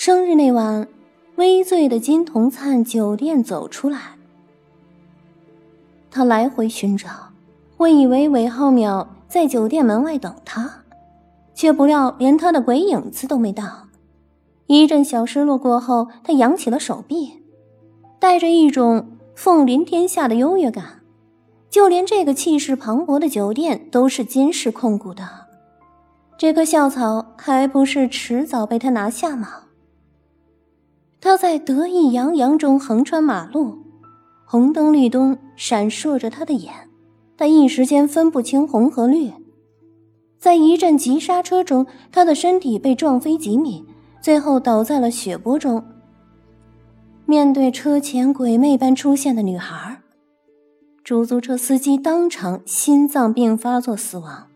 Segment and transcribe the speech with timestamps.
[0.00, 0.86] 生日那晚，
[1.34, 3.98] 微醉的金童灿酒店走出来，
[6.08, 7.08] 他来回寻找，
[7.76, 10.72] 会以为韦浩淼在酒店门外等他，
[11.52, 13.88] 却不料连他的鬼影子都没到。
[14.68, 17.42] 一阵小失落过后，他扬起了手臂，
[18.20, 21.00] 带着一种凤临天下的优越感，
[21.68, 25.28] 就连这个气势磅礴的酒店都是金氏控股的，
[26.38, 29.64] 这棵校草还不是迟早被他拿下吗？
[31.20, 33.78] 他在得意洋洋中横穿马路，
[34.44, 36.72] 红灯绿灯闪烁着他的眼，
[37.36, 39.32] 他一时间分不清红和绿。
[40.38, 43.84] 在一阵急刹车中，他的身体被撞飞几米，
[44.22, 45.84] 最后倒在了血泊中。
[47.26, 50.00] 面对车前鬼魅般出现的女孩，
[51.02, 54.46] 出租车司机当场心脏病发作死亡。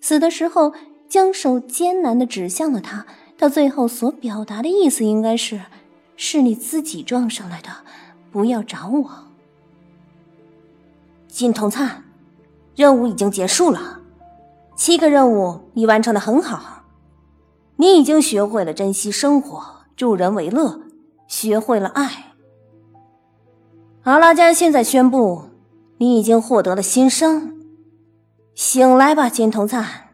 [0.00, 0.72] 死的时候，
[1.08, 3.04] 将手艰难地指向了他。
[3.36, 5.60] 他最后所表达的意思应该是。
[6.20, 7.68] 是你自己撞上来的，
[8.32, 9.10] 不要找我。
[11.28, 12.02] 金童灿，
[12.74, 14.00] 任务已经结束了，
[14.74, 16.82] 七个任务你完成的很好，
[17.76, 19.62] 你已经学会了珍惜生活、
[19.94, 20.80] 助人为乐，
[21.28, 22.34] 学会了爱。
[24.02, 25.44] 阿拉加现在宣布，
[25.98, 27.56] 你已经获得了新生，
[28.56, 30.08] 醒来吧，金童灿，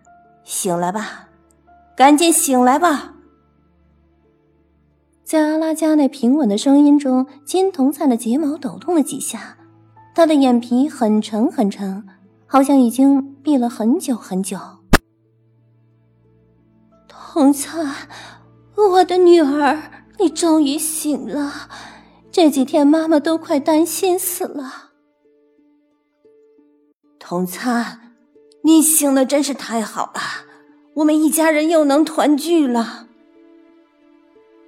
[0.44, 1.30] 醒来吧，
[1.96, 3.13] 赶紧醒来吧。
[5.24, 9.56] 在阿拉加那平稳的声音中，金童灿的睫毛抖动了几下，
[10.14, 12.06] 他的眼皮很沉很沉，
[12.46, 14.58] 好像已经闭了很久很久。
[17.08, 17.94] 童灿，
[18.76, 21.70] 我的女儿，你终于醒了，
[22.30, 24.90] 这几天妈妈都快担心死了。
[27.18, 28.12] 童灿，
[28.62, 30.20] 你醒了真是太好了，
[30.96, 33.08] 我们一家人又能团聚了。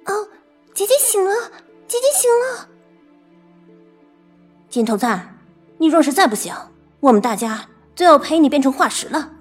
[0.07, 0.29] 哦。
[0.77, 1.31] 姐姐醒了，
[1.87, 2.69] 姐姐醒了。
[4.69, 5.39] 金头赞，
[5.79, 6.53] 你若是再不醒，
[6.99, 9.31] 我们大家都要陪你变成化石了。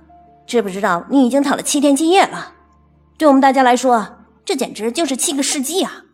[0.46, 2.54] 知不知道你已经躺了七天七夜了？
[3.18, 6.06] 对我们大家来说，这简直就是七个世纪啊！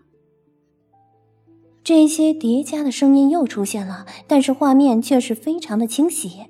[1.84, 6.47] 这些叠加的声音又出现了，但是画面却是非常的清晰。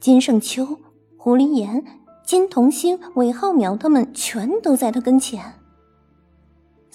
[0.00, 0.80] 金圣秋、
[1.16, 1.84] 胡林岩、
[2.24, 5.55] 金童星、韦浩淼他们全都在他跟前。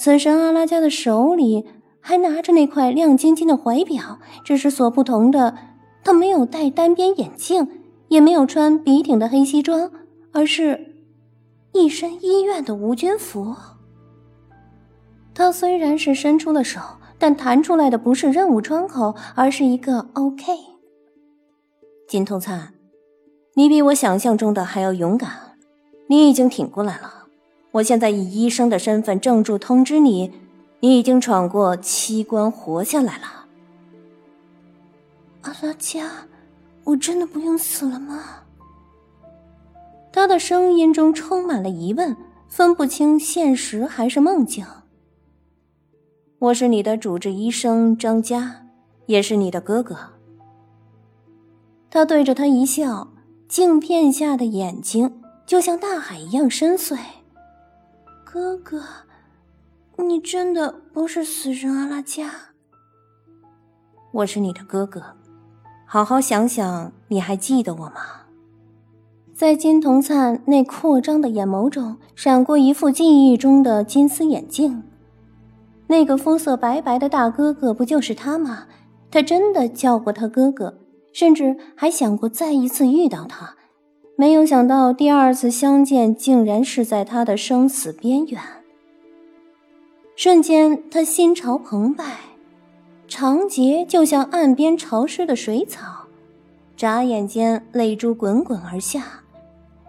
[0.01, 1.63] 死神阿拉加的手里
[1.99, 5.55] 还拿着那块亮晶晶的怀表，只是所不同的，
[6.03, 7.67] 他没有戴单边眼镜，
[8.07, 9.91] 也没有穿笔挺的黑西装，
[10.31, 10.95] 而是
[11.73, 13.55] 一身医院的无菌服。
[15.35, 16.81] 他虽然是伸出了手，
[17.19, 20.51] 但弹出来的不是任务窗口，而是一个 OK。
[22.07, 22.73] 金通灿，
[23.53, 25.29] 你比我想象中的还要勇敢，
[26.07, 27.20] 你已经挺过来了。
[27.71, 30.31] 我现在以医生的身份郑重通知你，
[30.81, 33.45] 你已经闯过七关，活下来了。
[35.41, 36.11] 阿拉加，
[36.83, 38.23] 我真的不用死了吗？
[40.11, 42.15] 他的声音中充满了疑问，
[42.49, 44.65] 分不清现实还是梦境。
[46.39, 48.65] 我是你的主治医生张佳，
[49.05, 49.95] 也是你的哥哥。
[51.89, 53.07] 他对着他一笑，
[53.47, 56.97] 镜片下的眼睛就像大海一样深邃。
[58.33, 58.81] 哥哥，
[59.97, 62.31] 你真的不是死神阿拉加？
[64.13, 65.03] 我是你的哥哥，
[65.85, 67.95] 好好想想，你还记得我吗？
[69.33, 74.81] 在金童灿那扩张的眼眸中，闪过一副记忆中的金丝眼镜。
[75.87, 78.65] 那个肤色白白的大哥哥，不就是他吗？
[79.11, 80.77] 他真的叫过他哥哥，
[81.11, 83.57] 甚至还想过再一次遇到他。
[84.21, 88.39] 没有想到，第二次相见竟然是在他的生死边缘。
[90.15, 92.05] 瞬间，他心潮澎湃，
[93.07, 96.05] 长睫就像岸边潮湿的水草，
[96.77, 99.03] 眨眼间泪珠滚滚而下。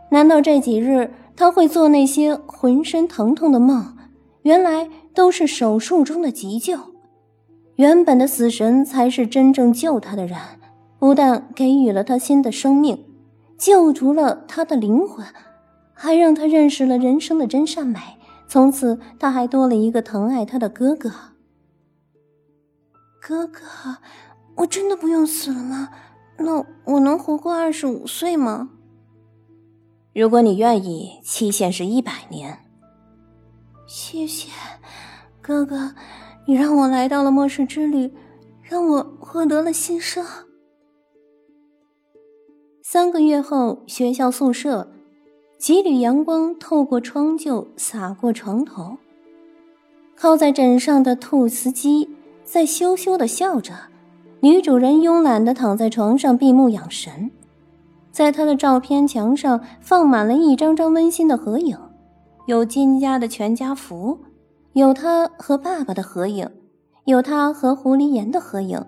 [0.08, 3.94] 难道这几日他会做那些浑身疼痛的梦？
[4.44, 6.78] 原来都是手术中的急救。
[7.76, 10.38] 原本的死神才是真正救他的人，
[10.98, 12.98] 不但给予了他新的生命。
[13.62, 15.24] 救赎了他的灵魂，
[15.94, 18.00] 还让他认识了人生的真善美。
[18.48, 21.12] 从此，他还多了一个疼爱他的哥哥。
[23.20, 23.60] 哥哥，
[24.56, 25.90] 我真的不用死了吗？
[26.38, 28.70] 那我能活过二十五岁吗？
[30.12, 32.58] 如果你愿意，期限是一百年。
[33.86, 34.50] 谢谢，
[35.40, 35.94] 哥哥，
[36.46, 38.12] 你让我来到了末世之旅，
[38.60, 40.26] 让我获得了新生。
[42.92, 44.86] 三个月后，学校宿舍，
[45.56, 48.98] 几缕阳光透过窗就洒过床头。
[50.14, 52.10] 靠在枕上的兔斯基
[52.44, 53.72] 在羞羞的笑着，
[54.40, 57.30] 女主人慵懒的躺在床上闭目养神。
[58.10, 61.74] 在他的照片墙上放满了一张张温馨的合影，
[62.44, 64.18] 有金家的全家福，
[64.74, 66.46] 有他和爸爸的合影，
[67.06, 68.84] 有他和狐狸岩的合影，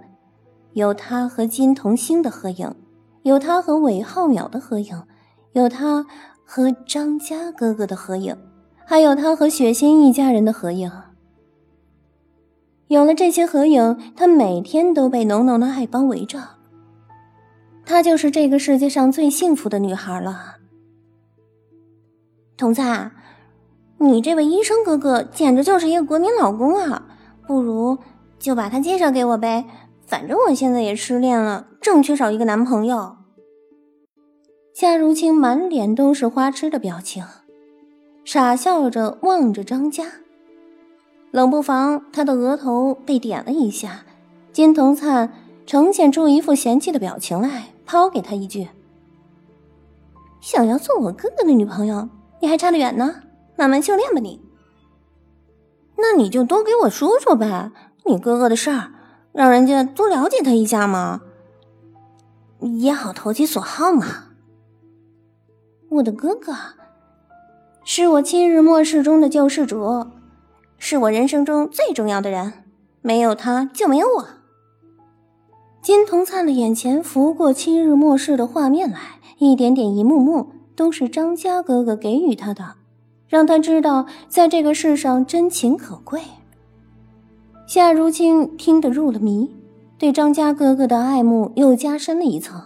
[0.74, 2.70] 有他和金童星的合影，
[3.24, 5.02] 有他和韦浩淼的合影，
[5.52, 6.04] 有他
[6.44, 8.36] 和张家哥哥的合影，
[8.84, 10.92] 还有他和雪欣一家人的合影。
[12.88, 16.38] 有了这些合影，他每天都被浓浓的爱包围着。
[17.86, 20.56] 她就是这个世界上最幸福的女孩了。
[22.58, 23.10] 童灿，
[23.96, 27.06] 你这位医生哥哥简直就是一个国民老公啊！
[27.46, 27.96] 不如
[28.38, 29.64] 就把他介绍给我呗，
[30.06, 33.16] 反正我现在也失恋了，正缺少一个男朋友。
[34.72, 37.22] 夏如清满脸都是花痴的表情，
[38.24, 40.04] 傻笑着望着张家。
[41.30, 44.06] 冷不防，他的额头被点了一下，
[44.50, 45.30] 金童灿
[45.66, 48.68] 呈现出一副嫌弃的表情来，抛给他一句
[50.40, 52.08] ：“想要做我哥哥的女朋友，
[52.40, 53.16] 你还差得远呢，
[53.56, 54.40] 慢慢修炼吧你。
[55.98, 57.70] 那你就多给我说说呗，
[58.06, 58.92] 你哥哥的事儿，
[59.32, 61.20] 让人家多了解他一下嘛，
[62.64, 64.06] 也好投其所好嘛。
[65.90, 66.52] 我的哥哥，
[67.84, 70.06] 是我七日末世中的救世主。”
[70.76, 72.52] 是我人生中最重要的人，
[73.00, 74.28] 没有他就没有我。
[75.80, 78.98] 金童灿的眼前浮过七日末世的画面来，
[79.38, 82.74] 一点点、一幕幕都是张家哥哥给予他的，
[83.28, 86.20] 让他知道在这个世上真情可贵。
[87.66, 89.54] 夏如清听得入了迷，
[89.96, 92.60] 对张家哥哥的爱慕又加深了一层。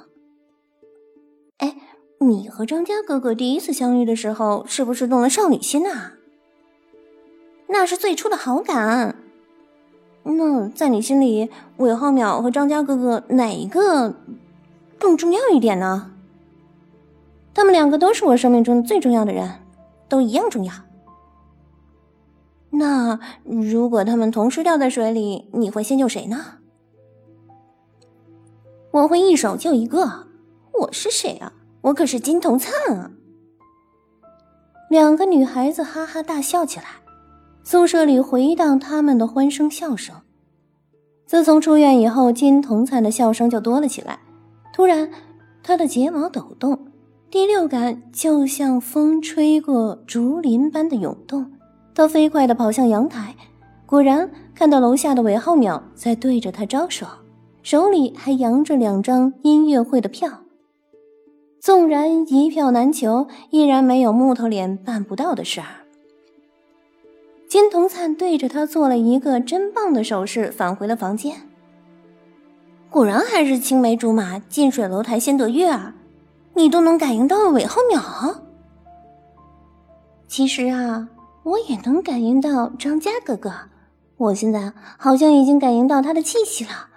[1.59, 1.77] 哎，
[2.21, 6.15] 你和张家哥哥第一次相遇的时候，是不是动了少女心啊？
[7.69, 9.17] 那是最初的好感。
[10.23, 14.15] 那在你心里，韦浩淼和张家哥哥哪一个
[14.99, 16.13] 更重要一点呢？
[17.55, 19.61] 他们两个都是我生命中最重要的人，
[20.09, 20.73] 都一样重要。
[22.71, 26.59] 那如果他们同时掉在水里，你会先救谁呢？
[28.91, 30.27] 我会一手救一个。
[30.81, 31.53] 我是谁啊？
[31.83, 33.11] 我可是金童灿啊！
[34.89, 36.87] 两个女孩子哈哈大笑起来。
[37.63, 40.17] 宿舍里回荡他们的欢声笑声。
[41.27, 44.19] 自从出院以后，金童灿的笑声就多了起来。
[44.73, 45.11] 突然，
[45.63, 46.87] 他的睫毛抖动，
[47.31, 51.53] 第六感就像风吹过竹林般的涌动。
[51.95, 53.37] 他飞快地跑向阳台，
[53.85, 57.07] 果然看到楼下的韦浩淼在对着他招手，
[57.71, 60.41] 手里还扬着两张音乐会的票。
[61.61, 65.85] 纵然一票难求，依然没有木头脸办不到的事儿。
[67.47, 71.43] 金童灿对着他做了一个真棒的手势，返回了房间。
[72.89, 75.95] 果然还是青梅竹马，近水楼台先得月啊！
[76.55, 78.35] 你都能感应到韦浩淼。
[80.27, 81.11] 其实啊，
[81.43, 83.53] 我也能感应到张家哥哥。
[84.17, 86.88] 我现在好像已经感应到他的气息了，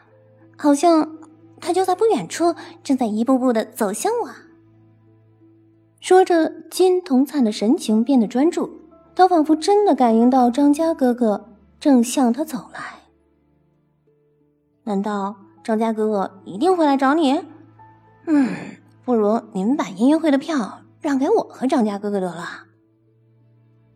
[0.61, 1.17] 好像
[1.59, 2.53] 他就在不远处，
[2.83, 4.29] 正在一步步的走向我。
[5.99, 8.69] 说着，金童灿的神情变得专注。
[9.15, 12.79] 他仿佛真的感应到张家哥哥正向他走来。
[14.83, 17.43] 难道张家哥哥一定会来找你？
[18.27, 18.53] 嗯，
[19.03, 22.45] 不如你们把音乐会的票让给我和张家哥哥得了。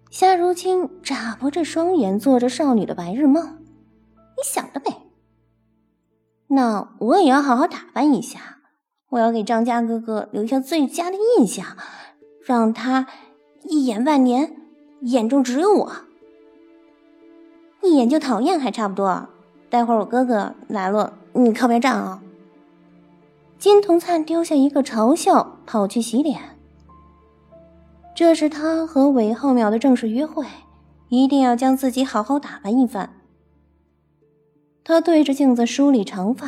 [0.10, 3.60] 夏如清眨巴着双眼，做着少女的白日梦。
[4.36, 5.05] 你想得美！
[6.48, 8.58] 那我也要好好打扮一下，
[9.10, 11.66] 我要给张家哥哥留下最佳的印象，
[12.46, 13.08] 让他
[13.64, 14.56] 一眼万年。
[15.02, 15.92] 眼中只有我，
[17.84, 19.28] 一眼就讨厌还差不多。
[19.70, 22.24] 待会儿我哥哥来了，你靠边站啊！
[23.60, 26.42] 金童灿丢下一个嘲笑，跑去洗脸。
[28.16, 30.46] 这是他和韦浩淼的正式约会，
[31.10, 33.14] 一定要将自己好好打扮一番。
[34.88, 36.48] 他对着镜子梳理长发，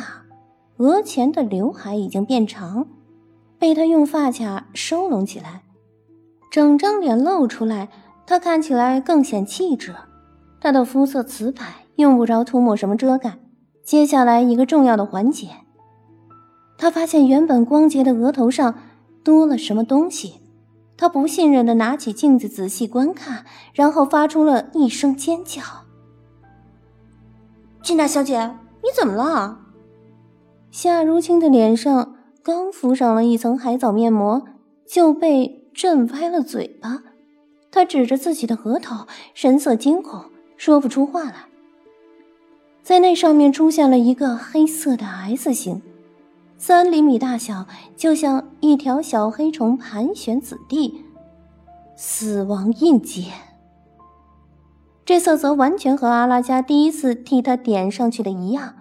[0.76, 2.86] 额前的刘海已经变长，
[3.58, 5.62] 被他用发卡收拢起来，
[6.48, 7.88] 整张脸露出来。
[8.24, 9.92] 他看起来更显气质，
[10.60, 11.64] 他的肤色瓷白，
[11.96, 13.38] 用不着涂抹什么遮盖。
[13.82, 15.48] 接下来一个重要的环节，
[16.76, 18.78] 他发现原本光洁的额头上
[19.24, 20.34] 多了什么东西。
[20.96, 25.62] 他不信任的拿起镜子仔细观看，然后发出了一声尖叫
[27.82, 28.38] ：“金大小姐，
[28.82, 29.60] 你怎么了？”
[30.70, 34.44] 夏如清的脸上刚敷上了一层海藻面膜，
[34.86, 37.02] 就被震歪了嘴巴。
[37.70, 40.24] 他指着自己的额头，神色惊恐，
[40.56, 41.46] 说不出话来。
[42.82, 45.82] 在那上面出现了一个黑色的 S 形，
[46.56, 47.66] 三厘米大小，
[47.96, 51.04] 就像一条小黑虫盘旋此地。
[51.96, 53.28] 死亡印记。
[55.08, 58.74] 这色泽完全和阿拉加第一次替他点上去的一样，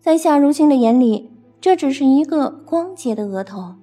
[0.00, 3.74] 在夏如清的眼里，这只是一个光洁的额头。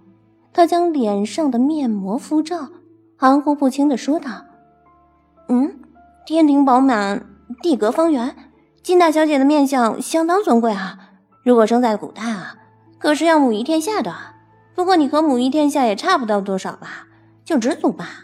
[0.53, 2.69] 他将脸上的面膜敷照，
[3.17, 4.45] 含糊不清的说道
[5.51, 5.77] ：“嗯，
[6.25, 7.25] 天庭饱满，
[7.61, 8.33] 地阁方圆，
[8.81, 10.97] 金大小姐的面相相当尊贵啊。
[11.43, 12.55] 如果生在古代啊，
[12.97, 14.15] 可是要母仪天下的。
[14.73, 17.07] 不过你和母仪天下也差不到多少吧，
[17.43, 18.21] 就知足吧。”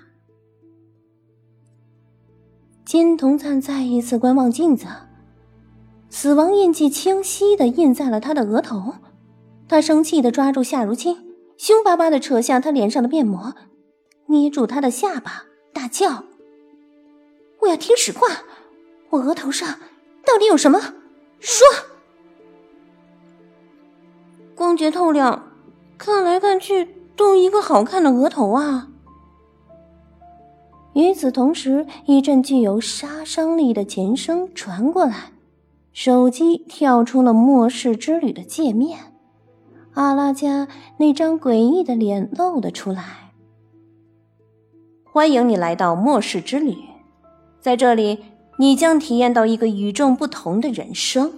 [2.91, 4.85] 金童灿再一次观望镜子，
[6.09, 8.95] 死亡印记清晰的印在了他的额头。
[9.69, 11.17] 他生气的抓住夏如清，
[11.55, 13.55] 凶巴巴的扯下他脸上的面膜，
[14.25, 16.25] 捏住他的下巴，大叫
[17.63, 18.27] ：“我要听实话！
[19.11, 19.79] 我额头上
[20.25, 20.81] 到底有什么？
[21.39, 21.65] 说！”
[24.53, 25.49] 光洁透亮，
[25.97, 28.89] 看来看去都一个好看的额头啊。
[30.93, 35.31] 与此同时，一阵具有杀伤力的琴声传过来，
[35.93, 38.99] 手机跳出了末世之旅的界面，
[39.93, 40.67] 阿拉加
[40.97, 43.31] 那张诡异的脸露了出来。
[45.03, 46.75] 欢迎你来到末世之旅，
[47.61, 48.19] 在这里，
[48.57, 51.31] 你将体验到一个与众不同的人生。